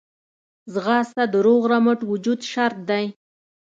[0.73, 3.05] ځغاسته د روغ رمټ وجود شرط دی